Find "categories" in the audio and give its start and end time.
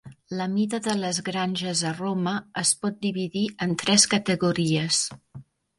4.17-5.07